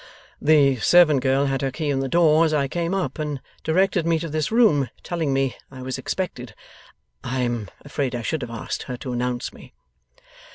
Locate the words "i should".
8.15-8.41